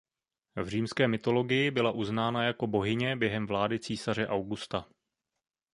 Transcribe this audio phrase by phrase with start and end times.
[0.55, 4.89] V římské mytologii byla uznána jako bohyně během vlády císaře Augusta.